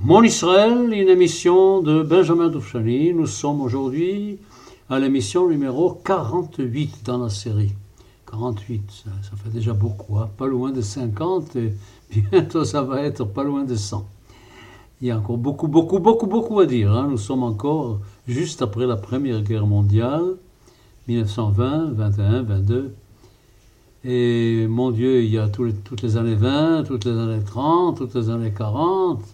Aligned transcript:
Mon 0.00 0.22
Israël, 0.22 0.92
une 0.92 1.08
émission 1.08 1.82
de 1.82 2.04
Benjamin 2.04 2.48
Doufchani. 2.48 3.12
Nous 3.12 3.26
sommes 3.26 3.60
aujourd'hui 3.60 4.38
à 4.88 5.00
l'émission 5.00 5.48
numéro 5.48 5.90
48 5.90 7.04
dans 7.04 7.18
la 7.18 7.28
série. 7.28 7.72
48, 8.30 8.82
ça, 8.90 9.10
ça 9.28 9.36
fait 9.36 9.50
déjà 9.50 9.72
beaucoup, 9.72 10.18
hein. 10.18 10.30
pas 10.38 10.46
loin 10.46 10.70
de 10.70 10.82
50 10.82 11.56
et 11.56 11.74
bientôt 12.30 12.64
ça 12.64 12.82
va 12.82 13.02
être 13.02 13.24
pas 13.24 13.42
loin 13.42 13.64
de 13.64 13.74
100. 13.74 14.06
Il 15.00 15.08
y 15.08 15.10
a 15.10 15.18
encore 15.18 15.36
beaucoup, 15.36 15.66
beaucoup, 15.66 15.98
beaucoup, 15.98 16.28
beaucoup 16.28 16.60
à 16.60 16.66
dire. 16.66 16.92
hein. 16.92 17.08
Nous 17.10 17.18
sommes 17.18 17.42
encore 17.42 17.98
juste 18.28 18.62
après 18.62 18.86
la 18.86 18.96
Première 18.96 19.42
Guerre 19.42 19.66
mondiale, 19.66 20.36
1920, 21.08 21.94
21, 21.94 22.42
22. 22.42 22.94
Et 24.04 24.64
mon 24.68 24.92
Dieu, 24.92 25.24
il 25.24 25.30
y 25.30 25.38
a 25.38 25.48
toutes 25.48 26.02
les 26.02 26.16
années 26.16 26.36
20, 26.36 26.84
toutes 26.84 27.04
les 27.04 27.18
années 27.18 27.42
30, 27.44 27.98
toutes 27.98 28.14
les 28.14 28.30
années 28.30 28.52
40, 28.56 29.24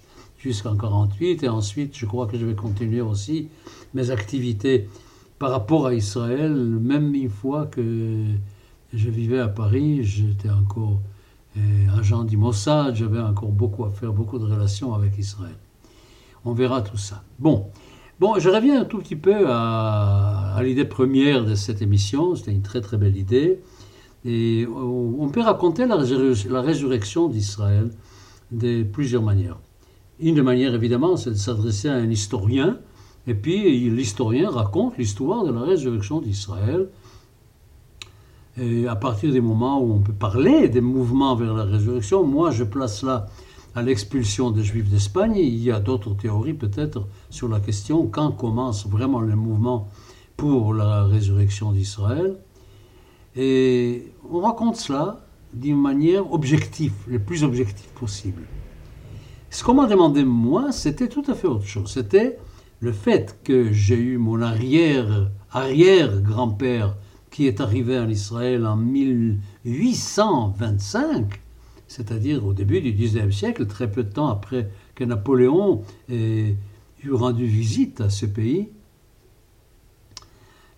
jusqu'en 0.44 0.76
48. 0.76 1.42
Et 1.42 1.48
ensuite, 1.48 1.96
je 1.96 2.06
crois 2.06 2.26
que 2.26 2.36
je 2.36 2.44
vais 2.44 2.54
continuer 2.54 3.00
aussi 3.00 3.48
mes 3.94 4.10
activités 4.10 4.88
par 5.38 5.50
rapport 5.50 5.86
à 5.86 5.94
Israël. 5.94 6.52
Même 6.52 7.14
une 7.14 7.30
fois 7.30 7.66
que 7.66 8.24
je 8.92 9.10
vivais 9.10 9.40
à 9.40 9.48
Paris, 9.48 10.04
j'étais 10.04 10.50
encore 10.50 11.00
euh, 11.56 11.98
agent 11.98 12.24
du 12.24 12.36
Mossad, 12.36 12.94
j'avais 12.94 13.20
encore 13.20 13.50
beaucoup 13.52 13.84
à 13.84 13.90
faire, 13.90 14.12
beaucoup 14.12 14.38
de 14.38 14.44
relations 14.44 14.92
avec 14.94 15.16
Israël. 15.18 15.56
On 16.44 16.52
verra 16.52 16.82
tout 16.82 16.98
ça. 16.98 17.22
Bon, 17.38 17.66
bon 18.20 18.38
je 18.38 18.50
reviens 18.50 18.82
un 18.82 18.84
tout 18.84 18.98
petit 18.98 19.16
peu 19.16 19.46
à, 19.48 20.60
l'idée 20.62 20.84
première 20.84 21.44
de 21.46 21.54
cette 21.54 21.80
émission. 21.80 22.34
C'était 22.36 22.52
une 22.52 22.62
très 22.62 22.82
très 22.82 22.98
belle 22.98 23.16
idée. 23.16 23.60
Et 24.26 24.66
on 24.66 25.28
peut 25.28 25.42
raconter 25.42 25.86
la 25.86 26.60
résurrection 26.62 27.28
d'Israël 27.28 27.90
de 28.52 28.82
plusieurs 28.82 29.22
manières. 29.22 29.58
Une 30.20 30.36
des 30.36 30.42
manières, 30.42 30.74
évidemment, 30.74 31.16
c'est 31.16 31.30
de 31.30 31.34
s'adresser 31.34 31.88
à 31.88 31.94
un 31.94 32.08
historien, 32.08 32.78
et 33.26 33.34
puis 33.34 33.90
l'historien 33.90 34.48
raconte 34.48 34.96
l'histoire 34.96 35.44
de 35.44 35.52
la 35.52 35.62
résurrection 35.62 36.20
d'Israël. 36.20 36.88
Et 38.56 38.86
à 38.86 38.94
partir 38.94 39.32
des 39.32 39.40
moments 39.40 39.80
où 39.80 39.92
on 39.92 40.00
peut 40.00 40.12
parler 40.12 40.68
des 40.68 40.80
mouvements 40.80 41.34
vers 41.34 41.54
la 41.54 41.64
résurrection, 41.64 42.24
moi 42.24 42.52
je 42.52 42.62
place 42.62 43.02
là 43.02 43.26
à 43.74 43.82
l'expulsion 43.82 44.52
des 44.52 44.62
Juifs 44.62 44.88
d'Espagne. 44.88 45.34
Il 45.36 45.58
y 45.58 45.72
a 45.72 45.80
d'autres 45.80 46.14
théories 46.14 46.54
peut-être 46.54 47.08
sur 47.30 47.48
la 47.48 47.58
question 47.58 48.06
quand 48.06 48.30
commence 48.30 48.86
vraiment 48.86 49.20
le 49.20 49.34
mouvement 49.34 49.88
pour 50.36 50.72
la 50.72 51.02
résurrection 51.02 51.72
d'Israël. 51.72 52.38
Et 53.34 54.12
on 54.30 54.40
raconte 54.42 54.76
cela 54.76 55.26
d'une 55.52 55.80
manière 55.80 56.32
objective, 56.32 56.92
le 57.08 57.18
plus 57.18 57.42
objective 57.42 57.88
possible. 57.94 58.42
Ce 59.54 59.62
qu'on 59.62 59.74
m'a 59.74 59.86
demandé 59.86 60.24
moi, 60.24 60.72
c'était 60.72 61.06
tout 61.06 61.22
à 61.28 61.34
fait 61.34 61.46
autre 61.46 61.64
chose. 61.64 61.88
C'était 61.88 62.36
le 62.80 62.90
fait 62.90 63.38
que 63.44 63.72
j'ai 63.72 63.94
eu 63.94 64.18
mon 64.18 64.42
arrière, 64.42 65.30
arrière-grand-père 65.52 66.96
qui 67.30 67.46
est 67.46 67.60
arrivé 67.60 67.96
en 67.96 68.08
Israël 68.08 68.66
en 68.66 68.74
1825, 68.74 71.40
c'est-à-dire 71.86 72.44
au 72.44 72.52
début 72.52 72.80
du 72.80 72.90
XIXe 72.90 73.32
siècle, 73.32 73.66
très 73.66 73.88
peu 73.88 74.02
de 74.02 74.12
temps 74.12 74.26
après 74.26 74.68
que 74.96 75.04
Napoléon 75.04 75.82
ait 76.10 76.56
eu 77.04 77.12
rendu 77.12 77.46
visite 77.46 78.00
à 78.00 78.10
ce 78.10 78.26
pays. 78.26 78.70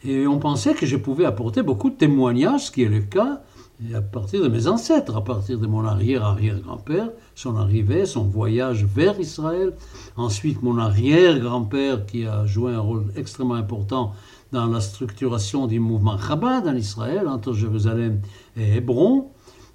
Et 0.05 0.27
on 0.27 0.39
pensait 0.39 0.75
que 0.75 0.85
je 0.85 0.99
pouvais 0.99 1.25
apporter 1.25 1.63
beaucoup 1.63 1.89
de 1.89 1.97
témoignages, 1.97 2.67
ce 2.67 2.71
qui 2.71 2.83
est 2.83 2.91
le 2.91 3.01
cas, 3.01 3.43
et 3.85 3.95
à 3.95 4.01
partir 4.01 4.43
de 4.43 4.49
mes 4.49 4.67
ancêtres, 4.69 5.17
à 5.17 5.23
partir 5.23 5.59
de 5.59 5.67
mon 5.67 5.85
arrière-arrière-grand-père, 5.85 7.11
son 7.35 7.57
arrivée, 7.57 8.07
son 8.07 8.25
voyage 8.25 8.85
vers 8.85 9.21
Israël, 9.21 9.75
ensuite 10.17 10.63
mon 10.63 10.79
arrière-grand-père 10.79 12.07
qui 12.07 12.27
a 12.27 12.47
joué 12.47 12.73
un 12.73 12.81
rôle 12.81 13.13
extrêmement 13.17 13.55
important 13.55 14.15
dans 14.53 14.67
la 14.67 14.81
structuration 14.81 15.67
du 15.67 15.79
mouvement 15.79 16.19
Chabad 16.19 16.67
en 16.67 16.75
Israël, 16.75 17.29
entre 17.29 17.53
Jérusalem 17.53 18.21
et 18.57 18.77
Hébron. 18.77 19.31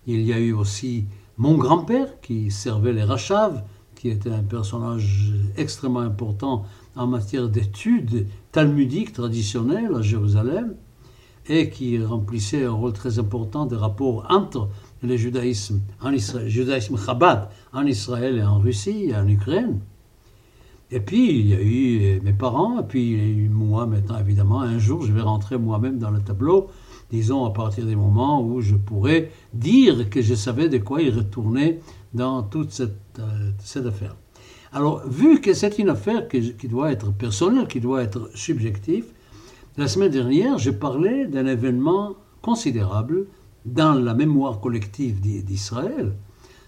Il 0.08 0.22
y 0.22 0.34
a 0.34 0.40
eu 0.40 0.54
aussi 0.54 1.06
mon 1.38 1.58
grand-père 1.58 2.20
qui 2.22 2.50
servait 2.50 2.94
les 2.94 3.04
Rachav, 3.04 3.64
qui 3.96 4.10
était 4.10 4.32
un 4.32 4.42
personnage 4.42 5.32
extrêmement 5.58 6.00
important 6.00 6.66
en 6.96 7.06
matière 7.06 7.50
d'études 7.50 8.26
talmudiques 8.52 9.14
traditionnelles 9.14 9.94
à 9.96 10.02
Jérusalem 10.02 10.76
et 11.52 11.70
qui 11.70 12.02
remplissait 12.02 12.64
un 12.64 12.72
rôle 12.72 12.94
très 12.94 13.20
important 13.20 13.66
des 13.66 13.76
rapports 13.76 14.26
entre 14.30 14.70
le 15.04 15.18
judaïsme, 15.18 15.82
en 16.02 16.16
judaïsme 16.48 16.98
Chabad 16.98 17.50
en 17.74 17.86
Israël 17.86 18.38
et 18.38 18.44
en 18.44 18.60
Russie 18.60 19.10
et 19.10 19.16
en 19.16 19.28
Ukraine. 19.28 19.82
Et 20.92 21.02
puis, 21.02 21.40
il 21.40 21.48
y 21.48 21.54
a 21.54 21.62
eu 21.62 22.22
mes 22.22 22.32
parents, 22.34 22.80
et 22.80 22.84
puis 22.84 23.12
il 23.12 23.18
y 23.18 23.22
a 23.22 23.26
eu 23.26 23.50
moi 23.50 23.86
maintenant, 23.86 24.18
évidemment. 24.20 24.62
Un 24.62 24.80
jour, 24.80 25.04
je 25.04 25.12
vais 25.12 25.22
rentrer 25.22 25.58
moi-même 25.58 26.00
dans 26.00 26.10
le 26.10 26.22
tableau, 26.22 26.70
disons 27.12 27.44
à 27.46 27.52
partir 27.52 27.86
des 27.86 27.98
moments 27.98 28.42
où 28.42 28.62
je 28.62 28.76
pourrais 28.76 29.32
dire 29.54 30.10
que 30.10 30.22
je 30.22 30.36
savais 30.36 30.70
de 30.70 30.78
quoi 30.78 31.02
il 31.02 31.14
retournait 31.14 31.80
dans 32.14 32.44
toute 32.44 32.72
cette, 32.72 32.96
euh, 33.20 33.88
affaire. 33.88 34.16
Alors, 34.72 35.06
vu 35.06 35.42
que 35.42 35.54
c'est 35.54 35.80
une 35.80 35.90
affaire 35.90 36.30
qui 36.30 36.68
doit 36.70 36.94
être 36.94 37.12
personnelle, 37.12 37.68
qui 37.68 37.82
doit 37.82 38.04
être 38.04 38.30
subjective, 38.36 39.06
la 39.78 39.88
semaine 39.88 40.12
dernière, 40.12 40.58
je 40.58 40.70
parlais 40.72 41.26
d'un 41.28 41.46
événement 41.46 42.14
considérable 42.42 43.28
dans 43.66 43.94
la 43.94 44.14
mémoire 44.14 44.60
collective 44.60 45.22
d'I- 45.22 45.44
d'Israël. 45.44 46.14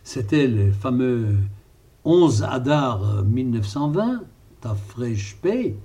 C'était 0.04 0.48
le 0.48 0.72
fameux 0.72 1.36
11 2.06 2.44
Adar 2.44 3.24
1920, 3.24 4.22
Tafresh 4.62 5.38
Pei, 5.42 5.76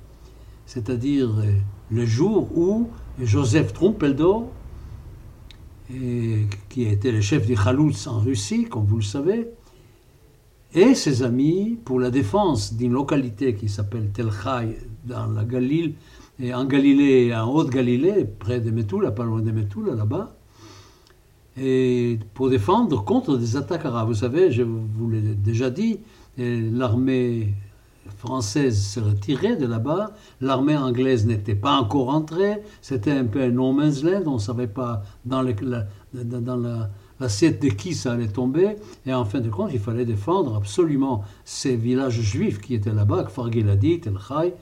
c'est-à-dire 0.67 1.31
euh, 1.39 1.53
le 1.91 2.05
jour 2.05 2.57
où 2.57 2.89
Joseph 3.21 3.73
Trompeldor, 3.73 4.49
et- 5.93 6.47
qui 6.69 6.85
était 6.85 7.13
le 7.13 7.21
chef 7.21 7.47
des 7.47 7.55
Khaloutz 7.55 8.07
en 8.07 8.21
Russie, 8.21 8.65
comme 8.65 8.85
vous 8.85 8.97
le 8.97 9.03
savez, 9.03 9.49
et 10.75 10.95
ses 10.95 11.23
amis 11.23 11.79
pour 11.85 11.99
la 11.99 12.11
défense 12.11 12.75
d'une 12.75 12.93
localité 12.93 13.55
qui 13.55 13.69
s'appelle 13.71 14.11
Tel 14.13 14.31
Chai 14.31 14.77
dans 15.05 15.27
la 15.27 15.45
Galilée, 15.45 15.95
et 16.41 16.55
en 16.55 16.65
Galilée, 16.65 17.35
en 17.35 17.49
Haute-Galilée, 17.53 18.25
près 18.25 18.61
de 18.61 18.71
Metula, 18.71 19.11
pas 19.11 19.25
loin 19.25 19.41
de 19.41 19.51
Metula, 19.51 19.95
là-bas, 19.95 20.37
et 21.61 22.19
pour 22.35 22.51
défendre 22.51 23.05
contre 23.05 23.37
des 23.37 23.57
attaques 23.57 23.85
arabes. 23.85 24.09
Vous 24.09 24.15
savez, 24.15 24.53
je 24.53 24.63
vous 24.63 25.11
l'ai 25.11 25.21
déjà 25.21 25.71
dit, 25.71 25.99
l'armée 26.37 27.55
française 28.17 28.81
se 28.81 29.01
retirait 29.01 29.57
de 29.57 29.67
là-bas, 29.67 30.13
l'armée 30.41 30.77
anglaise 30.77 31.27
n'était 31.27 31.55
pas 31.55 31.73
encore 31.73 32.09
entrée, 32.09 32.63
c'était 32.81 33.11
un 33.11 33.25
peu 33.25 33.43
un 33.43 33.51
no 33.51 33.73
man's 33.73 34.05
on 34.05 34.35
ne 34.35 34.39
savait 34.39 34.69
pas 34.69 35.03
dans, 35.25 35.43
l'assiette 37.21 37.61
de 37.61 37.69
qui 37.69 37.95
ça 37.95 38.13
allait 38.13 38.29
tomber, 38.29 38.77
et 39.05 39.13
en 39.13 39.25
fin 39.25 39.41
de 39.41 39.51
compte, 39.51 39.71
il 39.73 39.81
fallait 39.81 40.05
défendre 40.05 40.57
absolument 40.57 41.25
ces 41.45 41.77
villages 41.77 42.21
juifs 42.21 42.61
qui 42.61 42.75
étaient 42.75 42.95
là-bas, 42.95 43.25
Kfar 43.25 43.51
Giladi, 43.51 44.01
Tel 44.01 44.17
Chai, 44.27 44.55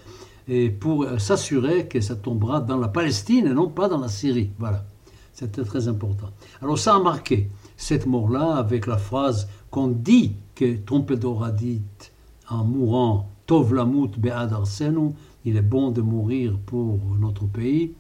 et 0.49 0.71
pour 0.71 1.03
euh, 1.03 1.19
s'assurer 1.19 1.89
que 1.89 2.01
ça 2.01 2.17
tombera 2.17 2.61
dans 2.61 2.79
la 2.79 2.89
Palestine 2.89 3.47
et 3.47 3.55
non 3.55 3.69
pas 3.69 3.89
dans 3.89 3.99
la 3.99 4.09
Syrie. 4.09 4.51
Voilà. 4.59 4.85
C'était 5.33 5.65
très 5.65 5.89
important. 5.89 6.31
Alors 6.63 6.79
ça 6.79 6.95
a 6.95 6.99
marqué 6.99 7.51
cette 7.77 8.07
mort-là 8.07 8.57
avec 8.57 8.87
la 8.87 8.97
phrase 8.97 9.49
qu'on 9.71 9.89
dit 9.89 10.37
que 10.55 10.77
Trompeldor 10.77 11.45
a 11.45 11.51
dite 11.51 12.13
en 12.49 12.65
mourant 12.65 13.29
Tov 13.47 13.75
lamut 13.75 14.11
be'ad 14.19 14.53
arsenu, 14.53 15.13
il 15.45 15.57
est 15.57 15.63
bon 15.63 15.91
de 15.91 16.01
mourir 16.01 16.59
pour 16.67 16.99
notre 17.21 17.47
pays. 17.47 17.95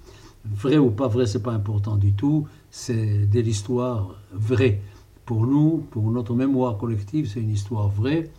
Vrai 0.44 0.78
ou 0.78 0.90
pas 0.90 1.08
vrai, 1.08 1.26
c'est 1.26 1.42
pas 1.42 1.52
important 1.52 1.96
du 1.96 2.12
tout. 2.12 2.46
C'est 2.70 3.26
de 3.26 3.40
l'histoire 3.40 4.16
vraie. 4.32 4.80
Pour 5.24 5.46
nous, 5.46 5.84
pour 5.90 6.10
notre 6.10 6.34
mémoire 6.34 6.78
collective, 6.78 7.28
c'est 7.28 7.40
une 7.40 7.50
histoire 7.50 7.88
vraie. 7.88 8.30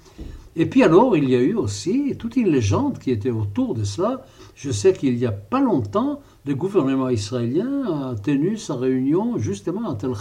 Et 0.55 0.65
puis 0.65 0.81
alors, 0.81 1.15
il 1.15 1.29
y 1.29 1.35
a 1.35 1.39
eu 1.39 1.53
aussi 1.53 2.15
toute 2.17 2.35
une 2.35 2.47
légende 2.47 2.97
qui 2.97 3.11
était 3.11 3.29
autour 3.29 3.75
de 3.75 3.83
cela. 3.83 4.25
Je 4.55 4.71
sais 4.71 4.91
qu'il 4.93 5.15
n'y 5.15 5.25
a 5.25 5.31
pas 5.31 5.61
longtemps, 5.61 6.19
le 6.47 6.55
gouvernement 6.55 7.09
israélien 7.09 7.83
a 7.83 8.15
tenu 8.15 8.57
sa 8.57 8.75
réunion 8.75 9.37
justement 9.37 9.87
à 9.87 9.95
Tel 9.95 10.13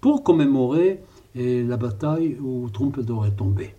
pour 0.00 0.22
commémorer 0.22 1.00
eh, 1.34 1.62
la 1.64 1.76
bataille 1.76 2.38
où 2.40 2.70
Trompeldor 2.70 3.26
est 3.26 3.36
tombé. 3.36 3.74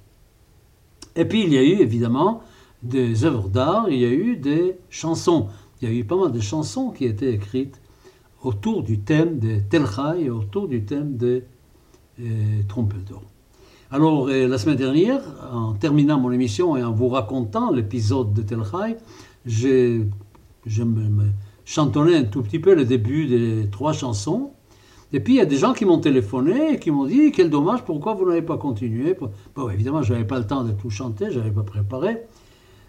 Et 1.16 1.26
puis 1.26 1.44
il 1.44 1.54
y 1.54 1.58
a 1.58 1.64
eu 1.64 1.82
évidemment 1.82 2.44
des 2.84 3.26
œuvres 3.26 3.50
d'art, 3.50 3.90
il 3.90 4.00
y 4.00 4.06
a 4.06 4.12
eu 4.12 4.38
des 4.38 4.76
chansons. 4.90 5.48
Il 5.82 5.90
y 5.90 5.92
a 5.92 5.96
eu 5.96 6.04
pas 6.04 6.18
mal 6.18 6.32
de 6.32 6.40
chansons 6.40 6.92
qui 6.92 7.06
étaient 7.06 7.34
écrites 7.34 7.82
autour 8.44 8.84
du 8.84 9.00
thème 9.00 9.40
de 9.40 9.60
Tel 9.70 9.86
et 10.20 10.30
autour 10.30 10.68
du 10.68 10.86
thème 10.86 11.18
de 11.18 11.44
euh, 12.20 12.62
Trompeldor. 12.68 13.24
Alors, 13.92 14.28
euh, 14.28 14.48
la 14.48 14.60
semaine 14.60 14.76
dernière, 14.76 15.20
en 15.52 15.74
terminant 15.74 16.20
mon 16.20 16.32
émission 16.32 16.78
et 16.78 16.84
en 16.84 16.92
vous 16.92 17.10
racontant 17.10 17.72
l'épisode 17.72 18.34
de 18.34 18.44
Tel 18.44 18.60
Chai, 18.64 18.98
j'ai 19.48 20.06
chantonnais 21.66 22.16
un 22.18 22.24
tout 22.26 22.44
petit 22.44 22.60
peu 22.60 22.76
le 22.76 22.86
début 22.86 23.26
des 23.26 23.68
trois 23.72 23.94
chansons. 23.94 24.52
Et 25.12 25.20
puis 25.20 25.34
il 25.34 25.38
y 25.38 25.42
a 25.42 25.46
des 25.46 25.58
gens 25.58 25.74
qui 25.74 25.86
m'ont 25.86 25.98
téléphoné 25.98 26.74
et 26.74 26.80
qui 26.80 26.92
m'ont 26.92 27.08
dit 27.08 27.32
quel 27.32 27.50
dommage, 27.50 27.84
pourquoi 27.84 28.14
vous 28.14 28.28
n'avez 28.28 28.44
pas 28.44 28.58
continué? 28.58 29.18
Bon, 29.56 29.70
évidemment, 29.72 30.04
je 30.04 30.14
n'avais 30.14 30.26
pas 30.26 30.38
le 30.38 30.46
temps 30.46 30.64
de 30.64 30.72
tout 30.72 30.92
chanter, 30.92 31.32
je 31.32 31.40
n'avais 31.40 31.50
pas 31.50 31.64
préparé. 31.64 32.18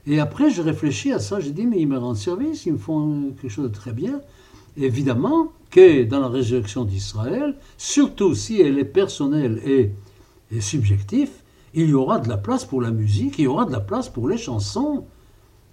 Et 0.06 0.20
après, 0.20 0.50
je 0.50 0.60
réfléchis 0.60 1.12
à 1.12 1.18
ça, 1.18 1.40
j'ai 1.40 1.52
dit, 1.52 1.66
mais 1.66 1.80
ils 1.80 1.88
me 1.88 1.96
rendent 1.96 2.18
service, 2.18 2.66
ils 2.66 2.74
me 2.74 2.78
font 2.78 3.32
quelque 3.40 3.50
chose 3.50 3.64
de 3.64 3.74
très 3.74 3.92
bien. 3.92 4.20
évidemment 4.76 5.52
que 5.70 6.04
dans 6.04 6.20
la 6.20 6.28
résurrection 6.28 6.84
d'Israël, 6.84 7.56
surtout 7.78 8.34
si 8.34 8.60
elle 8.60 8.78
est 8.78 8.84
personnelle 8.84 9.62
et, 9.64 9.92
et 10.50 10.60
subjective, 10.60 11.30
il 11.74 11.88
y 11.88 11.94
aura 11.94 12.18
de 12.18 12.28
la 12.28 12.36
place 12.36 12.64
pour 12.64 12.80
la 12.82 12.90
musique, 12.90 13.38
il 13.38 13.44
y 13.44 13.46
aura 13.46 13.64
de 13.64 13.72
la 13.72 13.80
place 13.80 14.08
pour 14.08 14.28
les 14.28 14.38
chansons. 14.38 15.06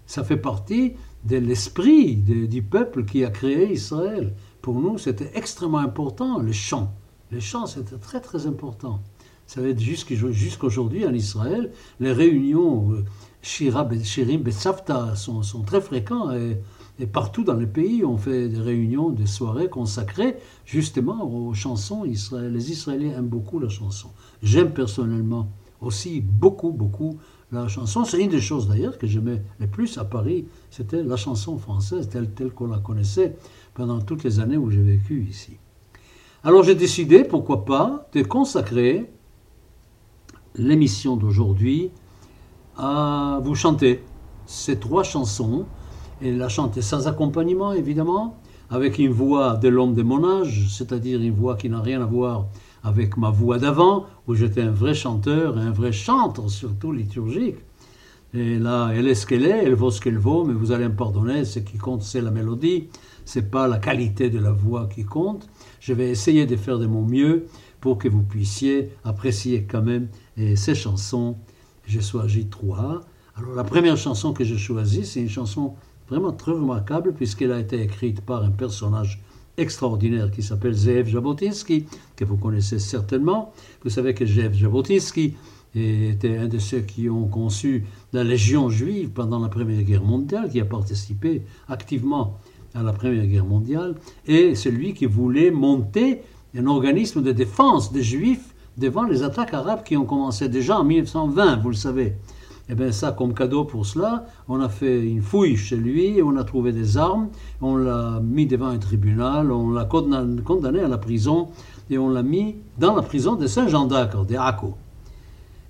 Ça 0.05 0.23
fait 0.23 0.37
partie 0.37 0.93
de 1.25 1.37
l'esprit 1.37 2.15
du 2.15 2.61
peuple 2.61 3.03
qui 3.05 3.25
a 3.25 3.29
créé 3.29 3.73
Israël. 3.73 4.33
Pour 4.61 4.79
nous, 4.79 4.97
c'était 4.97 5.31
extrêmement 5.33 5.79
important, 5.79 6.39
les 6.39 6.53
chants. 6.53 6.93
Les 7.31 7.41
chants, 7.41 7.65
c'était 7.65 7.97
très 7.97 8.21
très 8.21 8.47
important. 8.47 9.01
Ça 9.47 9.61
va 9.61 9.69
être 9.69 9.79
jusqu'aujourd'hui 9.79 11.05
en 11.05 11.13
Israël, 11.13 11.71
les 11.99 12.11
réunions 12.11 12.91
euh, 12.91 13.05
Shirim 13.41 14.41
Betsafta 14.41 15.15
sont, 15.15 15.41
sont 15.41 15.61
très 15.61 15.79
fréquents 15.79 16.31
et, 16.31 16.57
partout 17.05 17.43
dans 17.43 17.53
les 17.53 17.67
pays, 17.67 18.03
on 18.03 18.17
fait 18.17 18.49
des 18.49 18.59
réunions, 18.59 19.09
des 19.11 19.27
soirées 19.27 19.69
consacrées 19.69 20.35
justement 20.65 21.23
aux 21.23 21.53
chansons 21.53 22.03
israéliennes. 22.05 22.53
Les 22.53 22.71
Israéliens 22.71 23.19
aiment 23.19 23.27
beaucoup 23.27 23.59
la 23.59 23.69
chanson. 23.69 24.09
J'aime 24.43 24.71
personnellement 24.71 25.49
aussi 25.81 26.21
beaucoup, 26.21 26.71
beaucoup 26.71 27.17
la 27.51 27.67
chanson. 27.67 28.03
C'est 28.03 28.21
une 28.21 28.29
des 28.29 28.41
choses 28.41 28.67
d'ailleurs 28.67 28.97
que 28.97 29.07
j'aimais 29.07 29.41
le 29.59 29.67
plus 29.67 29.97
à 29.97 30.05
Paris, 30.05 30.45
c'était 30.69 31.03
la 31.03 31.15
chanson 31.15 31.57
française 31.57 32.09
telle, 32.09 32.31
telle 32.31 32.51
qu'on 32.51 32.67
la 32.67 32.79
connaissait 32.79 33.35
pendant 33.73 34.01
toutes 34.01 34.23
les 34.23 34.39
années 34.39 34.57
où 34.57 34.69
j'ai 34.69 34.81
vécu 34.81 35.25
ici. 35.29 35.57
Alors 36.43 36.63
j'ai 36.63 36.75
décidé, 36.75 37.23
pourquoi 37.23 37.65
pas, 37.65 38.07
de 38.13 38.21
consacrer 38.21 39.09
l'émission 40.55 41.15
d'aujourd'hui 41.15 41.91
à 42.77 43.39
vous 43.43 43.55
chanter 43.55 44.03
ces 44.45 44.77
trois 44.77 45.03
chansons, 45.03 45.65
et 46.21 46.31
la 46.31 46.49
chanter 46.49 46.81
sans 46.81 47.07
accompagnement 47.07 47.73
évidemment, 47.73 48.37
avec 48.69 48.97
une 48.97 49.11
voix 49.11 49.55
de 49.55 49.67
l'homme 49.67 49.93
de 49.93 50.03
mon 50.03 50.41
âge, 50.41 50.67
c'est-à-dire 50.69 51.21
une 51.21 51.33
voix 51.33 51.55
qui 51.55 51.69
n'a 51.69 51.81
rien 51.81 52.01
à 52.01 52.05
voir 52.05 52.47
avec 52.83 53.17
ma 53.17 53.29
voix 53.29 53.57
d'avant, 53.57 54.05
où 54.27 54.35
j'étais 54.35 54.61
un 54.61 54.71
vrai 54.71 54.93
chanteur, 54.93 55.57
un 55.57 55.71
vrai 55.71 55.91
chanteur 55.91 56.49
surtout 56.49 56.91
liturgique. 56.91 57.57
Et 58.33 58.59
là, 58.59 58.91
elle 58.93 59.07
est 59.07 59.15
ce 59.15 59.25
qu'elle 59.25 59.45
est, 59.45 59.63
elle 59.63 59.73
vaut 59.73 59.89
ce 59.89 60.01
qu'elle 60.01 60.17
vaut, 60.17 60.43
mais 60.43 60.53
vous 60.53 60.71
allez 60.71 60.87
me 60.87 60.95
pardonner, 60.95 61.45
ce 61.45 61.59
qui 61.59 61.77
compte, 61.77 62.03
c'est 62.03 62.21
la 62.21 62.31
mélodie, 62.31 62.87
c'est 63.25 63.49
pas 63.49 63.67
la 63.67 63.77
qualité 63.77 64.29
de 64.29 64.39
la 64.39 64.51
voix 64.51 64.87
qui 64.93 65.05
compte. 65.05 65.47
Je 65.79 65.93
vais 65.93 66.09
essayer 66.09 66.45
de 66.45 66.55
faire 66.55 66.77
de 66.77 66.87
mon 66.87 67.03
mieux 67.03 67.45
pour 67.79 67.97
que 67.97 68.07
vous 68.09 68.23
puissiez 68.23 68.91
apprécier 69.03 69.63
quand 69.63 69.81
même 69.81 70.09
ces 70.55 70.75
chansons. 70.75 71.37
J'ai 71.85 72.01
choisi 72.01 72.47
trois. 72.47 73.01
Alors 73.37 73.55
la 73.55 73.63
première 73.63 73.97
chanson 73.97 74.33
que 74.33 74.43
j'ai 74.43 74.57
choisie, 74.57 75.05
c'est 75.05 75.21
une 75.21 75.29
chanson 75.29 75.75
vraiment 76.09 76.31
très 76.31 76.51
remarquable 76.51 77.13
puisqu'elle 77.13 77.51
a 77.51 77.59
été 77.59 77.81
écrite 77.81 78.21
par 78.21 78.43
un 78.43 78.51
personnage 78.51 79.21
extraordinaire 79.57 80.31
qui 80.31 80.43
s'appelle 80.43 80.73
Zeev 80.73 81.07
Jabotinsky, 81.07 81.85
que 82.15 82.25
vous 82.25 82.37
connaissez 82.37 82.79
certainement. 82.79 83.53
Vous 83.83 83.89
savez 83.89 84.13
que 84.13 84.25
Zeev 84.25 84.53
Jabotinsky 84.53 85.33
était 85.75 86.37
un 86.37 86.47
de 86.47 86.59
ceux 86.59 86.79
qui 86.79 87.09
ont 87.09 87.27
conçu 87.27 87.85
la 88.13 88.23
Légion 88.23 88.69
juive 88.69 89.09
pendant 89.09 89.39
la 89.39 89.49
Première 89.49 89.83
Guerre 89.83 90.03
mondiale, 90.03 90.49
qui 90.49 90.59
a 90.61 90.65
participé 90.65 91.43
activement 91.67 92.37
à 92.73 92.83
la 92.83 92.93
Première 92.93 93.25
Guerre 93.25 93.45
mondiale, 93.45 93.95
et 94.27 94.55
celui 94.55 94.93
qui 94.93 95.05
voulait 95.05 95.51
monter 95.51 96.21
un 96.55 96.65
organisme 96.67 97.21
de 97.21 97.31
défense 97.31 97.91
des 97.91 98.03
Juifs 98.03 98.53
devant 98.77 99.03
les 99.03 99.23
attaques 99.23 99.53
arabes 99.53 99.83
qui 99.83 99.97
ont 99.97 100.05
commencé 100.05 100.49
déjà 100.49 100.79
en 100.79 100.83
1920, 100.83 101.57
vous 101.57 101.69
le 101.69 101.75
savez. 101.75 102.13
Et 102.69 102.73
eh 102.73 102.75
bien 102.75 102.91
ça, 102.91 103.13
comme 103.13 103.33
cadeau 103.33 103.63
pour 103.63 103.85
cela, 103.85 104.25
on 104.49 104.59
a 104.59 104.67
fait 104.67 105.01
une 105.01 105.21
fouille 105.21 105.55
chez 105.55 105.77
lui, 105.77 106.21
on 106.21 106.35
a 106.35 106.43
trouvé 106.43 106.73
des 106.73 106.97
armes, 106.97 107.29
on 107.61 107.77
l'a 107.77 108.19
mis 108.21 108.45
devant 108.45 108.67
un 108.67 108.77
tribunal, 108.77 109.53
on 109.53 109.71
l'a 109.71 109.85
condamné 109.85 110.81
à 110.81 110.89
la 110.89 110.97
prison, 110.97 111.47
et 111.89 111.97
on 111.97 112.09
l'a 112.09 112.23
mis 112.23 112.57
dans 112.77 112.93
la 112.93 113.03
prison 113.03 113.35
de 113.35 113.47
Saint-Jean 113.47 113.85
d'Acre, 113.85 114.25
de 114.25 114.35
Akko. 114.35 114.75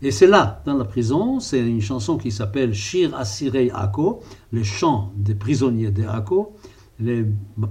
Et 0.02 0.10
c'est 0.10 0.26
là, 0.26 0.64
dans 0.66 0.76
la 0.76 0.86
prison, 0.86 1.40
c'est 1.40 1.60
une 1.60 1.82
chanson 1.82 2.18
qui 2.18 2.32
s'appelle 2.32 2.74
Shir 2.74 3.16
Asirei 3.16 3.70
Akko, 3.72 4.22
les 4.52 4.64
chants 4.64 5.12
des 5.16 5.36
prisonniers 5.36 5.92
de 5.92 6.04
Akko. 6.04 6.56
Les 7.00 7.26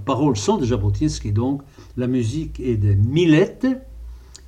paroles 0.05 0.37
sont 0.37 0.55
de 0.55 0.65
Jabotinsky, 0.65 1.33
donc 1.33 1.63
la 1.97 2.07
musique 2.07 2.61
est 2.61 2.77
de 2.77 2.93
Milette. 2.93 3.67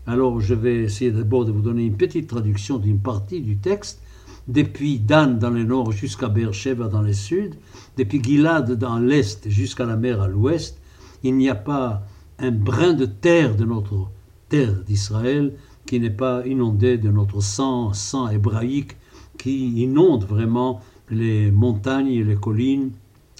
Alors 0.07 0.39
je 0.39 0.53
vais 0.53 0.83
essayer 0.83 1.11
d'abord 1.11 1.43
de 1.43 1.51
vous 1.51 1.61
donner 1.61 1.83
une 1.83 1.97
petite 1.97 2.27
traduction 2.27 2.77
d'une 2.77 2.99
partie 2.99 3.41
du 3.41 3.57
texte 3.57 4.01
depuis 4.49 4.99
Dan 4.99 5.37
dans 5.37 5.51
le 5.51 5.63
nord 5.63 5.91
jusqu'à 5.91 6.27
Beersheba 6.27 6.87
dans 6.87 7.03
le 7.03 7.13
sud, 7.13 7.55
depuis 7.97 8.21
Gilad 8.21 8.71
dans 8.71 8.97
l'est 8.97 9.47
jusqu'à 9.47 9.85
la 9.85 9.95
mer 9.95 10.21
à 10.21 10.27
l'ouest, 10.27 10.81
il 11.23 11.35
n'y 11.35 11.49
a 11.49 11.55
pas 11.55 12.01
un 12.39 12.51
brin 12.51 12.93
de 12.93 13.05
terre 13.05 13.55
de 13.55 13.63
notre 13.63 14.09
terre 14.49 14.73
d'Israël 14.87 15.53
qui 15.85 15.99
n'est 15.99 16.09
pas 16.09 16.45
inondé 16.47 16.97
de 16.97 17.11
notre 17.11 17.41
sang, 17.41 17.93
sang 17.93 18.27
hébraïque, 18.29 18.97
qui 19.37 19.81
inonde 19.83 20.25
vraiment 20.25 20.81
les 21.11 21.51
montagnes 21.51 22.07
et 22.07 22.23
les 22.23 22.35
collines 22.35 22.91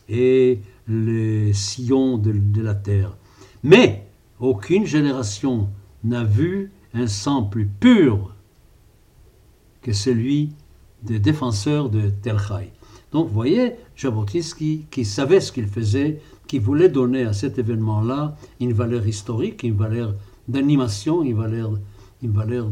et 0.09 0.59
les 0.88 1.53
sillons 1.53 2.19
de, 2.19 2.33
de 2.33 2.61
la 2.61 2.75
terre. 2.75 3.17
Mais 3.63 4.07
aucune 4.39 4.85
génération 4.85 5.69
n'a 6.03 6.23
vu 6.23 6.71
un 6.94 7.07
sang 7.07 7.44
plus 7.44 7.65
pur 7.65 8.35
que 9.81 9.91
celui 9.91 10.51
des 11.03 11.19
défenseurs 11.19 11.89
de 11.89 12.09
Tel 12.21 12.37
Chai. 12.37 12.71
Donc 13.11 13.27
vous 13.27 13.33
voyez, 13.33 13.73
Jabotinsky, 13.95 14.85
qui 14.91 15.05
savait 15.05 15.39
ce 15.39 15.51
qu'il 15.51 15.67
faisait, 15.67 16.21
qui 16.47 16.59
voulait 16.59 16.89
donner 16.89 17.23
à 17.23 17.33
cet 17.33 17.57
événement-là 17.57 18.35
une 18.59 18.73
valeur 18.73 19.07
historique, 19.07 19.63
une 19.63 19.75
valeur 19.75 20.13
d'animation, 20.47 21.23
une 21.23 21.37
valeur, 21.37 21.71
une 22.21 22.31
valeur 22.31 22.67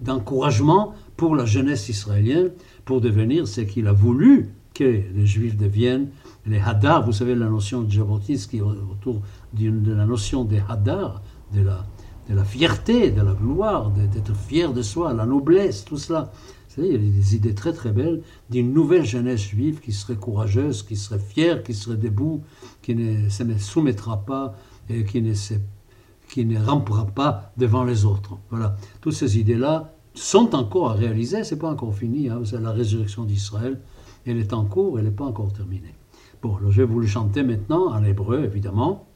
d'encouragement 0.00 0.94
pour 1.16 1.34
la 1.34 1.44
jeunesse 1.44 1.88
israélienne, 1.88 2.50
pour 2.84 3.00
devenir 3.00 3.48
ce 3.48 3.62
qu'il 3.62 3.86
a 3.86 3.92
voulu 3.92 4.50
que 4.74 4.84
les 5.14 5.26
Juifs 5.26 5.56
deviennent, 5.56 6.08
les 6.46 6.58
Hadar, 6.58 7.04
vous 7.04 7.12
savez 7.12 7.34
la 7.34 7.48
notion 7.48 7.82
de 7.82 7.90
Jabotinsky 7.90 8.60
autour 8.62 9.20
de 9.52 9.92
la 9.92 10.06
notion 10.06 10.44
des 10.44 10.62
Hadar, 10.68 11.22
de 11.54 11.62
la, 11.62 11.84
de 12.28 12.34
la 12.34 12.44
fierté, 12.44 13.10
de 13.10 13.22
la 13.22 13.32
gloire, 13.32 13.90
d'être 13.90 14.34
fier 14.34 14.72
de 14.72 14.82
soi, 14.82 15.12
la 15.12 15.26
noblesse, 15.26 15.84
tout 15.84 15.98
cela 15.98 16.32
il 16.78 16.86
y 16.86 16.94
a 16.94 16.98
des 16.98 17.34
idées 17.36 17.54
très 17.54 17.72
très 17.72 17.90
belles 17.90 18.22
d'une 18.48 18.72
nouvelle 18.72 19.04
jeunesse 19.04 19.40
juive 19.40 19.80
qui 19.80 19.92
serait 19.92 20.16
courageuse, 20.16 20.82
qui 20.82 20.96
serait 20.96 21.18
fière, 21.18 21.62
qui 21.62 21.74
serait 21.74 21.96
debout, 21.96 22.42
qui 22.82 22.94
ne 22.94 23.28
se 23.28 23.44
soumettra 23.58 24.24
pas 24.24 24.54
et 24.88 25.04
qui 25.04 25.22
ne, 25.22 26.58
rampera 26.58 27.06
pas 27.06 27.52
devant 27.56 27.84
les 27.84 28.04
autres. 28.04 28.38
Voilà. 28.50 28.76
Toutes 29.00 29.14
ces 29.14 29.38
idées-là 29.38 29.92
sont 30.14 30.54
encore 30.54 30.90
à 30.90 30.94
réaliser, 30.94 31.44
c'est 31.44 31.58
pas 31.58 31.70
encore 31.70 31.94
fini. 31.94 32.28
Hein. 32.28 32.42
C'est 32.44 32.60
la 32.60 32.72
résurrection 32.72 33.24
d'Israël. 33.24 33.80
Elle 34.26 34.38
est 34.38 34.52
en 34.52 34.64
cours, 34.64 34.98
elle 34.98 35.06
n'est 35.06 35.10
pas 35.10 35.24
encore 35.24 35.52
terminée. 35.52 35.94
Bon, 36.42 36.56
alors 36.56 36.70
je 36.70 36.82
vais 36.82 36.88
vous 36.88 37.00
le 37.00 37.06
chanter 37.06 37.42
maintenant 37.42 37.88
en 37.92 38.04
hébreu, 38.04 38.44
évidemment. 38.44 39.06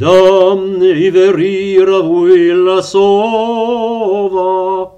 dam 0.00 0.82
iverira 0.82 2.00
vuilla 2.02 2.82
sova. 2.82 4.90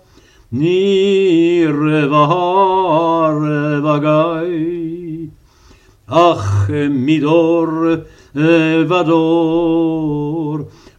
Ni 0.52 1.64
vagai. 3.80 5.30
Ach 6.08 6.68
midor 7.04 8.04
evador 8.34 10.41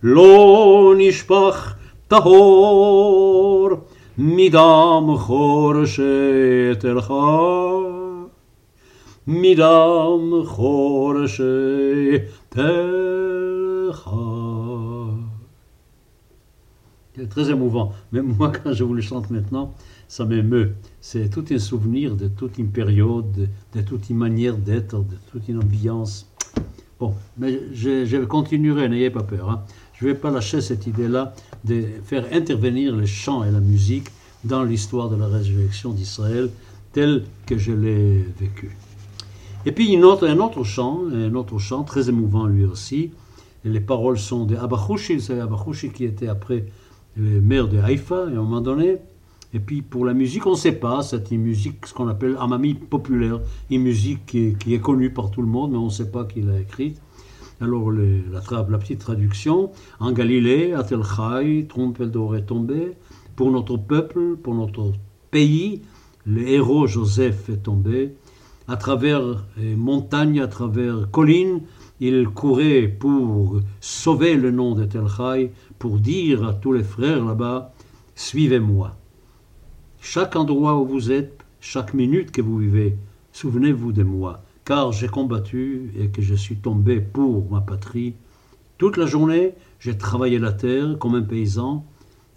לא 0.02 0.94
נשפך 0.98 1.74
טהור 2.08 3.70
מדם 4.18 5.06
חורשי 5.16 6.02
תלך 6.78 7.12
מדם 9.26 10.44
חורשי 10.44 11.42
תלך 12.48 14.10
C'est 17.14 17.28
très 17.28 17.50
émouvant. 17.50 17.92
Même 18.12 18.32
moi, 18.38 18.52
quand 18.52 18.72
je 18.72 18.84
vous 18.84 18.94
le 18.94 19.00
chante 19.00 19.28
maintenant, 19.30 19.74
ça 20.06 20.24
m'émeut. 20.24 20.74
C'est 21.00 21.28
tout 21.28 21.44
un 21.50 21.58
souvenir 21.58 22.14
de 22.14 22.28
toute 22.28 22.58
une 22.58 22.68
période, 22.70 23.32
de, 23.32 23.48
de 23.76 23.84
toute 23.84 24.08
une 24.08 24.18
manière 24.18 24.56
d'être, 24.56 24.98
de 25.00 25.16
toute 25.32 25.48
une 25.48 25.58
ambiance. 25.58 26.30
Bon, 27.00 27.14
mais 27.36 27.58
je, 27.72 28.04
je 28.04 28.18
continuerai, 28.18 28.88
n'ayez 28.88 29.10
pas 29.10 29.24
peur. 29.24 29.50
hein. 29.50 29.64
Je 30.03 30.09
ne 30.09 30.13
vais 30.15 30.19
pas 30.19 30.31
lâcher 30.31 30.59
cette 30.59 30.85
idée-là 30.85 31.33
de 31.63 31.81
faire 32.03 32.25
intervenir 32.33 32.93
le 32.93 33.05
chant 33.05 33.45
et 33.45 33.51
la 33.51 33.61
musique 33.61 34.09
dans 34.43 34.61
l'histoire 34.61 35.09
de 35.09 35.15
la 35.15 35.27
résurrection 35.27 35.93
d'Israël 35.93 36.49
telle 36.91 37.23
que 37.45 37.57
je 37.57 37.71
l'ai 37.71 38.25
vécue. 38.37 38.75
Et 39.65 39.71
puis 39.71 39.93
une 39.93 40.03
autre- 40.03 40.27
un 40.27 40.39
autre 40.39 40.65
chant, 40.65 41.03
un 41.09 41.33
autre 41.35 41.57
chant 41.57 41.83
très 41.83 42.09
émouvant 42.09 42.47
lui 42.47 42.65
aussi. 42.65 43.11
Les 43.63 43.79
paroles 43.79 44.19
sont 44.19 44.43
de 44.43 44.57
Abachushi, 44.57 45.21
c'est 45.21 45.39
Abachushi 45.39 45.91
qui 45.91 46.03
était 46.03 46.27
après 46.27 46.65
le 47.15 47.39
maire 47.39 47.69
de 47.69 47.77
Haïfa, 47.77 48.23
à 48.23 48.27
un 48.27 48.31
moment 48.31 48.59
donné. 48.59 48.97
Et 49.53 49.59
puis 49.59 49.81
pour 49.81 50.03
la 50.03 50.13
musique, 50.13 50.45
on 50.45 50.51
ne 50.51 50.57
sait 50.57 50.73
pas, 50.73 51.01
c'est 51.01 51.31
une 51.31 51.43
musique, 51.43 51.85
ce 51.85 51.93
qu'on 51.93 52.09
appelle 52.09 52.35
amami 52.41 52.73
populaire, 52.73 53.39
une 53.69 53.83
musique 53.83 54.25
qui 54.25 54.73
est 54.73 54.81
connue 54.81 55.11
par 55.11 55.31
tout 55.31 55.41
le 55.41 55.47
monde, 55.47 55.71
mais 55.71 55.77
on 55.77 55.85
ne 55.85 55.89
sait 55.91 56.11
pas 56.11 56.25
qui 56.25 56.41
l'a 56.41 56.59
écrite. 56.59 56.99
Alors 57.61 57.91
la, 57.91 58.77
petite 58.77 58.99
traduction, 58.99 59.71
en 59.99 60.11
Galilée, 60.11 60.73
à 60.73 60.83
Tel 60.83 61.01
Chai, 61.03 61.65
trompe 61.67 62.01
d'or 62.01 62.35
est 62.35 62.45
tombé, 62.45 62.93
pour 63.35 63.51
notre 63.51 63.77
peuple, 63.77 64.35
pour 64.41 64.55
notre 64.55 64.93
pays, 65.31 65.81
le 66.25 66.47
héros 66.47 66.87
Joseph 66.87 67.49
est 67.49 67.63
tombé, 67.63 68.15
à 68.67 68.77
travers 68.77 69.43
les 69.57 69.75
montagnes, 69.75 70.41
à 70.41 70.47
travers 70.47 71.09
collines, 71.11 71.61
il 71.99 72.27
courait 72.27 72.87
pour 72.87 73.59
sauver 73.79 74.35
le 74.35 74.51
nom 74.51 74.73
de 74.75 74.85
Tel 74.85 75.07
Chai, 75.07 75.51
pour 75.79 75.99
dire 75.99 76.45
à 76.45 76.53
tous 76.53 76.73
les 76.73 76.83
frères 76.83 77.23
là-bas, 77.23 77.73
suivez-moi. 78.15 78.95
Chaque 80.01 80.35
endroit 80.35 80.77
où 80.77 80.85
vous 80.85 81.11
êtes, 81.11 81.45
chaque 81.61 81.93
minute 81.93 82.31
que 82.31 82.41
vous 82.41 82.57
vivez, 82.57 82.97
souvenez-vous 83.31 83.93
de 83.93 84.03
moi, 84.03 84.43
car 84.65 84.91
j'ai 84.91 85.07
combattu 85.07 85.91
et 85.97 86.09
que 86.09 86.21
je 86.21 86.35
suis 86.35 86.57
tombé 86.57 86.99
pour 86.99 87.49
ma 87.51 87.61
patrie. 87.61 88.15
Toute 88.77 88.97
la 88.97 89.05
journée, 89.05 89.53
j'ai 89.79 89.97
travaillé 89.97 90.39
la 90.39 90.51
terre 90.51 90.97
comme 90.99 91.15
un 91.15 91.21
paysan, 91.21 91.85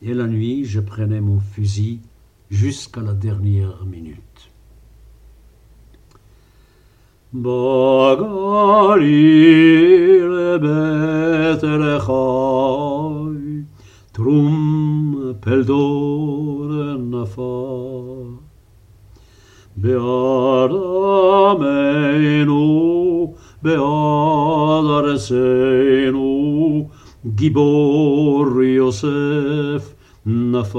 et 0.02 0.12
la 0.14 0.26
nuit, 0.26 0.64
je 0.64 0.80
prenais 0.80 1.20
mon 1.20 1.40
fusil 1.40 2.00
jusqu'à 2.50 3.00
la 3.00 3.14
dernière 3.14 3.84
minute. 3.86 4.50
בעד 19.76 20.70
עמנו, 21.50 22.64
בעד 23.62 24.84
ארצנו, 24.90 26.26
גיבור 27.26 28.62
יוסף 28.62 29.94
נפל. 30.26 30.78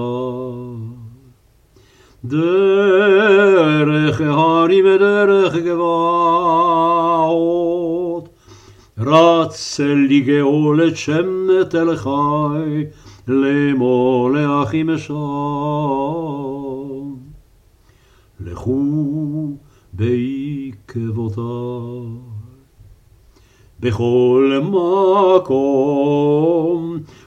דרך 2.25 4.21
ההרים 4.21 4.85
ודרך 4.85 5.55
גבעות, 5.55 5.89
רץ 8.97 9.79
אלי 9.79 10.21
גאול 10.21 10.87
את 10.87 10.97
שם 10.97 11.47
תל 11.69 11.95
חי, 11.95 12.85
לאמור 13.27 14.31
לאחים 14.31 14.97
שם. 14.97 15.13
לכו 18.40 19.56
בעקבותיי. 19.92 21.42
בכל 23.82 24.60
מקום 24.64 25.52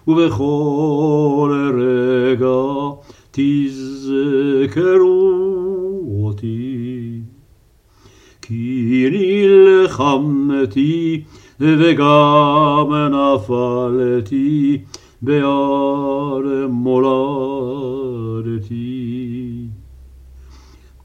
ובכל 0.08 1.72
רגע 1.78 2.64
תזכרו 3.32 5.32
אותי. 6.24 7.20
כי 8.42 9.10
נלחמתי 9.12 11.24
וגם 11.60 12.92
נפלתי 13.12 14.78
בער 15.22 16.68
מולדתי. 16.70 18.06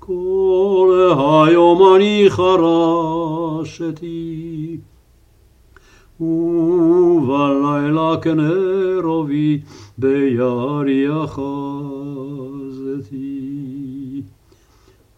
כל 0.04 1.12
היום 1.12 1.96
אני 1.96 2.26
חרשתי, 2.28 3.96
ובלילה 6.20 8.16
כנרובי 8.22 9.60
בירי 9.98 11.24
אחזתי, 11.24 11.82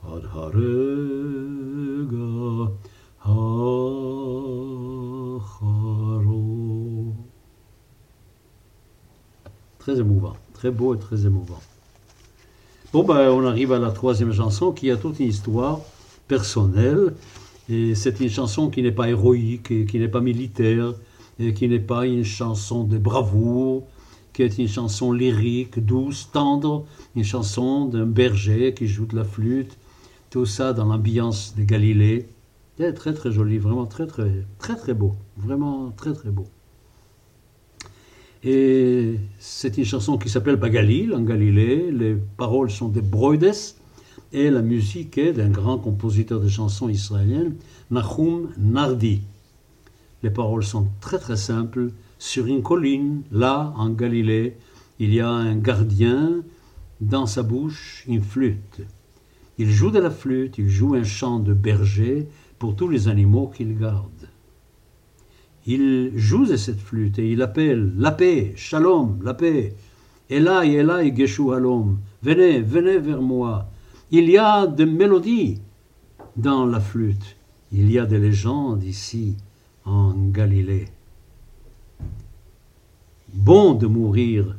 עד 0.02 0.23
הרגע 0.30 0.62
האחרון. 3.23 3.92
Très 9.78 9.99
émouvant, 9.99 10.37
très 10.54 10.71
beau 10.71 10.94
et 10.94 10.99
très 10.99 11.26
émouvant. 11.26 11.61
Bon, 12.98 13.04
ben, 13.04 13.30
on 13.30 13.46
arrive 13.46 13.74
à 13.74 13.77
la 13.77 13.92
troisième 13.92 14.34
chanson 14.34 14.72
qui 14.72 14.89
a 14.89 14.98
toute 14.98 15.20
une 15.20 15.27
histoire 15.27 15.82
personnelle. 16.27 17.13
Et 17.70 17.94
c'est 17.94 18.20
une 18.20 18.30
chanson 18.32 18.72
qui 18.72 18.82
n'est 18.82 18.92
pas 18.92 19.08
héroïque, 19.08 19.86
qui 19.86 20.00
n'est 20.00 20.08
pas 20.08 20.20
militaire, 20.20 20.96
et 21.38 21.54
qui 21.54 21.68
n'est 21.68 21.77
pas 21.77 22.08
une 22.08 22.24
chanson 22.24 22.84
de 22.86 22.98
bravoure, 22.98 23.84
qui 24.34 24.42
est 24.42 24.58
une 24.58 24.68
chanson 24.68 25.12
lyrique, 25.13 25.77
douce, 25.77 26.30
tendre, 26.34 26.88
une 27.16 27.24
chanson 27.24 27.86
d'un 27.86 28.08
berger 28.08 28.74
qui 28.74 28.88
joue 28.88 29.06
de 29.06 29.16
la 29.16 29.25
flûte, 29.25 29.77
tout 30.32 30.48
ça 30.48 30.74
dans 30.74 30.86
l'ambiance 30.86 31.54
de 31.56 31.62
Galilée. 31.62 32.27
Très 32.96 33.13
très 33.13 33.32
joli, 33.32 33.60
vraiment 33.60 33.86
très 33.86 34.08
très 34.08 34.44
très 34.58 34.75
très 34.75 34.96
beau, 34.96 35.13
vraiment 35.38 35.92
très 35.92 36.13
très 36.13 36.32
beau. 36.32 36.48
Et 38.50 39.20
c'est 39.39 39.77
une 39.77 39.84
chanson 39.84 40.18
qui 40.18 40.30
s'appelle 40.30 40.56
Bagalil 40.56 41.13
en 41.13 41.20
Galilée. 41.20 41.92
Les 41.92 42.16
paroles 42.16 42.72
sont 42.72 42.88
de 42.88 43.01
Broides 43.01 43.51
et 44.32 44.50
la 44.50 44.62
musique 44.62 45.18
est 45.18 45.34
d'un 45.34 45.50
grand 45.50 45.77
compositeur 45.77 46.39
de 46.39 46.48
chansons 46.48 46.88
israéliennes, 46.88 47.56
Nahum 47.92 48.54
Nardi. 48.58 49.20
Les 50.24 50.30
paroles 50.30 50.63
sont 50.63 50.88
très 51.01 51.20
très 51.20 51.36
simples. 51.36 51.92
Sur 52.20 52.46
une 52.48 52.63
colline, 52.63 53.24
là, 53.34 53.74
en 53.75 53.89
Galilée, 53.89 54.56
il 54.98 55.13
y 55.13 55.20
a 55.20 55.30
un 55.30 55.58
gardien, 55.58 56.42
dans 57.01 57.25
sa 57.25 57.44
bouche, 57.44 58.06
une 58.08 58.22
flûte. 58.24 58.80
Il 59.58 59.70
joue 59.70 59.92
de 59.92 60.00
la 60.00 60.10
flûte, 60.10 60.58
il 60.58 60.70
joue 60.70 60.94
un 60.94 61.04
chant 61.04 61.39
de 61.39 61.54
berger 61.54 62.30
pour 62.60 62.77
tous 62.77 62.88
les 62.88 63.10
animaux 63.10 63.51
qu'il 63.54 63.77
garde. 63.77 64.26
Il 65.67 66.13
joue 66.17 66.45
de 66.45 66.55
cette 66.55 66.79
flûte 66.79 67.19
et 67.19 67.29
il 67.29 67.41
appelle 67.41 67.93
la 67.97 68.12
paix, 68.12 68.53
shalom, 68.55 69.19
la 69.21 69.33
paix. 69.33 69.75
Elai, 70.29 70.74
Elai, 70.74 71.13
Geshu 71.15 71.53
Halom, 71.53 72.00
venez, 72.24 72.62
venez 72.62 72.97
vers 73.00 73.21
moi. 73.21 73.67
Il 74.09 74.29
y 74.29 74.38
a 74.38 74.65
des 74.65 74.86
mélodies 74.86 75.59
dans 76.38 76.65
la 76.65 76.79
flûte. 76.79 77.36
Il 77.74 77.91
y 77.91 78.00
a 78.00 78.05
des 78.05 78.17
légendes 78.19 78.83
ici, 78.83 79.36
en 79.83 80.13
Galilée. 80.31 80.88
Bon 83.33 83.74
de 83.74 83.88
mourir 83.88 84.55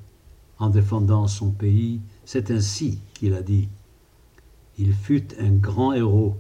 en 0.59 0.69
défendant 0.69 1.27
son 1.27 1.51
pays, 1.51 2.01
c'est 2.25 2.51
ainsi 2.51 3.01
qu'il 3.15 3.33
a 3.35 3.43
dit. 3.43 3.69
Il 4.79 4.93
fut 4.93 5.29
un 5.41 5.53
grand 5.53 5.95
héros 5.95 6.37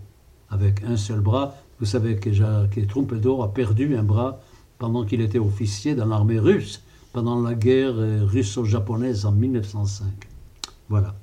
avec 0.50 0.82
un 0.84 0.96
seul 0.96 1.20
bras. 1.20 1.54
Vous 1.80 1.86
savez 1.86 2.16
que, 2.16 2.32
Ja- 2.32 2.66
que 2.70 2.80
Trumpeldor 2.80 3.42
a 3.44 3.54
perdu 3.54 3.96
un 3.96 4.02
bras 4.02 4.40
pendant 4.78 5.04
qu'il 5.04 5.20
était 5.20 5.38
officier 5.38 5.94
dans 5.94 6.06
l'armée 6.06 6.38
russe, 6.38 6.82
pendant 7.12 7.40
la 7.40 7.54
guerre 7.54 7.94
euh, 7.96 8.24
russo-japonaise 8.24 9.26
en 9.26 9.32
1905. 9.32 10.06
Voilà. 10.88 11.14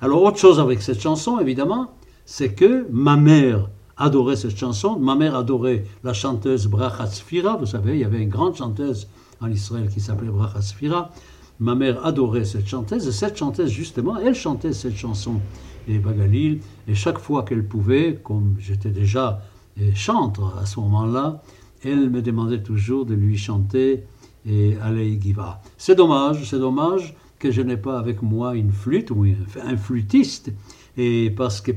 Alors, 0.00 0.22
autre 0.22 0.38
chose 0.38 0.60
avec 0.60 0.82
cette 0.82 1.00
chanson, 1.00 1.38
évidemment, 1.38 1.92
c'est 2.24 2.52
que 2.52 2.86
ma 2.90 3.16
mère 3.16 3.68
adorait 3.96 4.36
cette 4.36 4.56
chanson. 4.56 4.98
Ma 4.98 5.14
mère 5.14 5.34
adorait 5.34 5.84
la 6.04 6.12
chanteuse 6.12 6.66
Bracha 6.66 7.06
Sfira. 7.06 7.56
Vous 7.56 7.66
savez, 7.66 7.94
il 7.94 8.00
y 8.00 8.04
avait 8.04 8.22
une 8.22 8.28
grande 8.28 8.54
chanteuse 8.54 9.08
en 9.40 9.50
Israël 9.50 9.88
qui 9.92 10.00
s'appelait 10.00 10.30
Bracha 10.30 10.62
Sfira. 10.62 11.10
Ma 11.58 11.74
mère 11.74 12.04
adorait 12.06 12.44
cette 12.44 12.68
chanteuse. 12.68 13.08
Et 13.08 13.12
cette 13.12 13.36
chanteuse, 13.36 13.70
justement, 13.70 14.16
elle 14.18 14.34
chantait 14.34 14.72
cette 14.72 14.96
chanson, 14.96 15.40
les 15.88 15.98
Bagalil. 15.98 16.60
Et 16.86 16.94
chaque 16.94 17.18
fois 17.18 17.42
qu'elle 17.42 17.66
pouvait, 17.66 18.20
comme 18.22 18.54
j'étais 18.60 18.90
déjà 18.90 19.42
euh, 19.80 19.90
chantre 19.94 20.54
à 20.60 20.66
ce 20.66 20.78
moment-là, 20.80 21.42
elle 21.84 22.10
me 22.10 22.22
demandait 22.22 22.62
toujours 22.62 23.06
de 23.06 23.14
lui 23.14 23.36
chanter 23.36 24.04
et 24.46 24.76
Alei 24.82 25.18
Giva. 25.20 25.60
C'est 25.76 25.94
dommage, 25.94 26.48
c'est 26.48 26.58
dommage, 26.58 27.14
que 27.38 27.50
je 27.50 27.62
n'ai 27.62 27.76
pas 27.76 27.98
avec 27.98 28.22
moi 28.22 28.56
une 28.56 28.72
flûte 28.72 29.10
ou 29.10 29.24
un 29.24 29.76
flûtiste. 29.76 30.52
Et 30.96 31.30
parce 31.30 31.60
que 31.60 31.70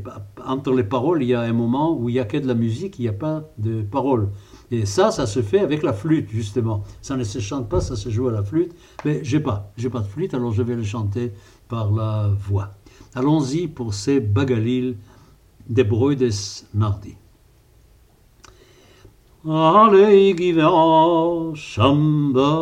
entre 0.44 0.74
les 0.74 0.84
paroles, 0.84 1.22
il 1.22 1.30
y 1.30 1.36
a 1.36 1.42
un 1.42 1.54
moment 1.54 1.96
où 1.96 2.10
il 2.10 2.14
n'y 2.14 2.20
a 2.20 2.26
que 2.26 2.38
de 2.38 2.48
la 2.48 2.56
musique, 2.56 2.98
il 2.98 3.04
n'y 3.04 3.08
a 3.08 3.14
pas 3.14 3.44
de 3.60 3.84
paroles. 3.84 4.30
Et 4.72 4.86
ça, 4.86 5.12
ça 5.12 5.28
se 5.28 5.44
fait 5.44 5.60
avec 5.60 5.84
la 5.84 5.94
flûte, 5.94 6.30
justement. 6.32 6.84
Ça 7.04 7.16
ne 7.18 7.24
se 7.24 7.38
chante 7.40 7.70
pas, 7.70 7.82
ça 7.82 7.96
se 7.96 8.10
joue 8.10 8.30
à 8.30 8.32
la 8.32 8.42
flûte. 8.42 8.74
Mais 9.06 9.24
j'ai 9.24 9.40
pas, 9.40 9.72
j'ai 9.78 9.92
pas 9.92 10.00
de 10.00 10.08
flûte, 10.08 10.34
alors 10.34 10.52
je 10.52 10.64
vais 10.64 10.76
le 10.76 10.84
chanter 10.84 11.34
par 11.68 11.92
la 11.92 12.32
voix. 12.36 12.72
Allons-y 13.14 13.68
pour 13.68 13.94
ces 13.94 14.20
bagalil 14.20 14.98
des 15.70 15.84
broides 15.84 16.30
mardi. 16.74 17.16
아레이기며 19.44 20.70
삼바갈일 21.58 22.62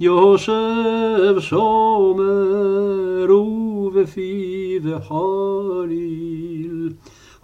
요셉 0.00 1.42
소메루 1.42 2.30
베피 3.92 4.80
베할일 4.84 6.06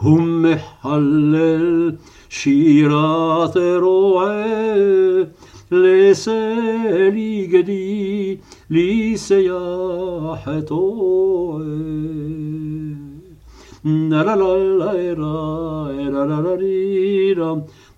هم 0.02 0.54
حلل 0.54 1.96
شيرات 2.28 3.56
روعه 3.56 5.28
ليس 5.70 6.28
لي 6.28 7.46
جدي 7.46 8.40
لي 8.70 9.16
سياحة 9.16 10.70
ra 13.84 14.22
la 14.22 14.34
la 14.36 14.92
ra 15.20 15.34
ra 16.14 16.24
ra 16.24 16.38
ra 16.40 16.54
ri 16.54 17.34
ra 17.34 17.50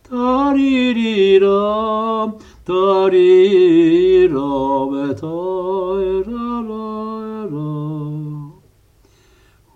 ta 0.03 0.53
ri 0.57 0.95
ri 0.97 1.39
ra 1.39 2.33
ta 2.65 3.09
ri 3.13 4.27
ra 4.33 4.87
ve 4.91 5.15
ta 5.21 5.37
ra 6.29 6.49
la 6.69 7.45
ra 7.53 7.73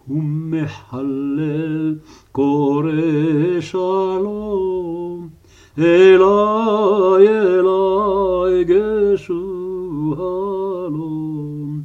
hum 0.06 0.26
mehallel 0.50 2.00
kore 2.32 3.60
shalom 3.60 5.30
elai 5.76 7.26
elai 7.28 8.64
geshu 8.64 9.40
halom 10.16 11.84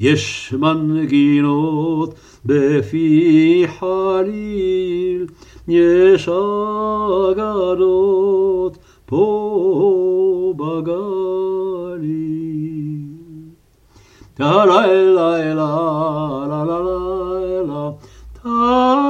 יש 0.00 0.54
מנגינות 0.58 2.14
בפי 2.44 3.64
חליל 3.78 5.26
יש 5.68 6.28
אגדות 7.30 8.78
פה 9.06 10.54
בגליל. 10.56 12.30
טה 14.34 14.64
לה 14.64 14.86
לה 14.86 15.54
לה 15.54 15.64
לה 16.48 16.64
לה 16.64 16.78
לה 17.66 17.90
טה 18.42 18.48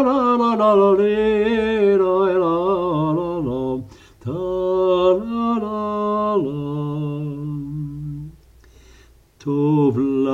לה 0.05 0.37
לה 0.39 0.55
לה 0.57 0.75
לה 0.75 0.93
לה 0.99 1.54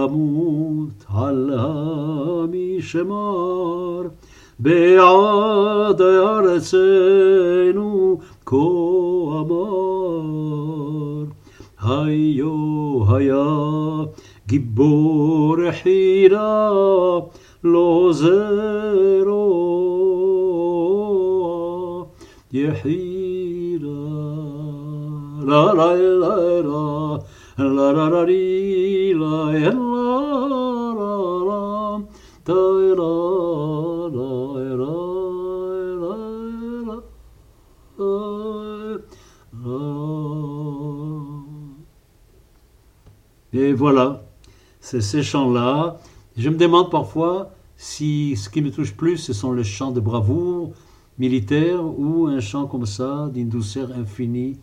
تموت 0.02 1.02
على 1.16 2.82
شمار 2.82 4.12
به 4.60 5.00
عادر 5.00 6.60
سینو 6.60 8.18
کو 8.46 8.66
امار 9.40 11.28
هیو 11.86 13.04
هیا 13.10 14.10
گیبور 14.50 15.60
حیرا 15.72 17.30
لوزرو 17.64 19.48
یحیرا 22.52 24.08
لا 25.46 25.64
لا 25.74 25.94
لا 25.96 26.36
لا 26.62 27.20
Et 43.54 43.74
voilà, 43.74 44.24
c'est 44.80 45.02
ces 45.02 45.22
chants-là. 45.24 46.00
Je 46.38 46.50
me 46.50 46.56
demande 46.56 46.90
parfois 46.90 47.52
si 47.78 48.36
ce 48.38 48.50
qui 48.50 48.62
me 48.62 48.72
touche 48.72 48.96
plus, 48.96 49.18
ce 49.18 49.34
sont 49.34 49.52
les 49.52 49.64
chants 49.64 49.92
de 49.92 50.00
bravoure 50.00 50.72
militaire 51.20 51.84
ou 51.84 52.28
un 52.28 52.40
chant 52.40 52.66
comme 52.66 52.86
ça, 52.86 53.30
d'une 53.34 53.50
douceur 53.50 53.92
infinie, 53.92 54.58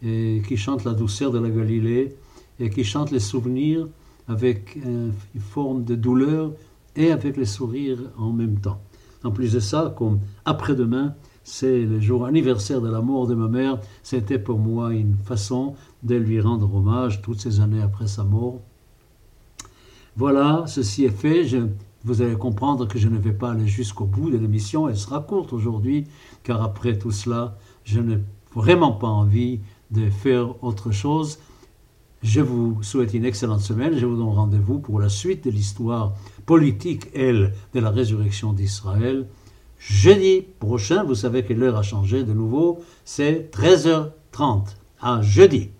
qui 0.00 0.56
chante 0.56 0.84
la 0.84 0.92
douceur 0.92 1.32
de 1.32 1.38
la 1.40 1.50
Galilée 1.50 2.14
et 2.60 2.70
qui 2.70 2.84
chante 2.84 3.10
les 3.10 3.20
souvenirs 3.20 3.88
avec 4.28 4.76
une 4.76 5.12
forme 5.40 5.84
de 5.84 5.94
douleur 5.94 6.52
et 6.96 7.12
avec 7.12 7.36
les 7.36 7.46
sourires 7.46 8.00
en 8.18 8.32
même 8.32 8.58
temps. 8.58 8.80
En 9.24 9.30
plus 9.30 9.52
de 9.52 9.60
ça, 9.60 9.94
comme 9.96 10.20
après-demain, 10.44 11.14
c'est 11.42 11.84
le 11.84 11.98
jour 11.98 12.26
anniversaire 12.26 12.80
de 12.80 12.90
la 12.90 13.00
mort 13.00 13.26
de 13.26 13.34
ma 13.34 13.48
mère, 13.48 13.80
c'était 14.02 14.38
pour 14.38 14.58
moi 14.58 14.92
une 14.92 15.16
façon 15.16 15.74
de 16.02 16.14
lui 16.14 16.40
rendre 16.40 16.72
hommage 16.74 17.22
toutes 17.22 17.40
ces 17.40 17.60
années 17.60 17.80
après 17.80 18.06
sa 18.06 18.22
mort. 18.22 18.60
Voilà, 20.16 20.64
ceci 20.66 21.04
est 21.04 21.10
fait. 21.10 21.46
vous 22.04 22.22
allez 22.22 22.36
comprendre 22.36 22.86
que 22.86 22.98
je 22.98 23.08
ne 23.08 23.18
vais 23.18 23.32
pas 23.32 23.52
aller 23.52 23.66
jusqu'au 23.66 24.04
bout 24.04 24.30
de 24.30 24.36
l'émission. 24.36 24.88
Elle 24.88 24.96
sera 24.96 25.20
courte 25.20 25.52
aujourd'hui, 25.52 26.04
car 26.42 26.62
après 26.62 26.98
tout 26.98 27.12
cela, 27.12 27.56
je 27.84 28.00
n'ai 28.00 28.18
vraiment 28.54 28.92
pas 28.92 29.08
envie 29.08 29.60
de 29.90 30.10
faire 30.10 30.62
autre 30.62 30.90
chose. 30.90 31.38
Je 32.22 32.40
vous 32.40 32.82
souhaite 32.82 33.14
une 33.14 33.24
excellente 33.24 33.60
semaine. 33.60 33.96
Je 33.96 34.04
vous 34.04 34.16
donne 34.16 34.34
rendez-vous 34.34 34.80
pour 34.80 34.98
la 34.98 35.08
suite 35.08 35.44
de 35.44 35.50
l'histoire 35.50 36.14
politique, 36.46 37.08
elle, 37.14 37.54
de 37.74 37.80
la 37.80 37.90
résurrection 37.90 38.52
d'Israël. 38.52 39.26
Jeudi 39.78 40.44
prochain, 40.58 41.04
vous 41.04 41.14
savez 41.14 41.44
que 41.44 41.52
l'heure 41.52 41.76
a 41.76 41.82
changé 41.82 42.24
de 42.24 42.32
nouveau, 42.32 42.80
c'est 43.04 43.50
13h30. 43.52 44.64
À 45.00 45.22
jeudi. 45.22 45.70